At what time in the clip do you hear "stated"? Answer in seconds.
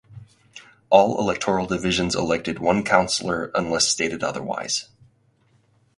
3.87-4.23